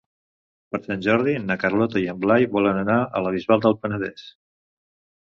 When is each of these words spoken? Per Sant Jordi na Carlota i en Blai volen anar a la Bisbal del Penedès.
Per 0.75 0.79
Sant 0.85 1.01
Jordi 1.07 1.35
na 1.49 1.57
Carlota 1.63 2.01
i 2.03 2.07
en 2.13 2.23
Blai 2.23 2.47
volen 2.55 2.79
anar 2.81 2.97
a 3.21 3.21
la 3.27 3.35
Bisbal 3.37 3.63
del 3.67 3.77
Penedès. 3.85 4.25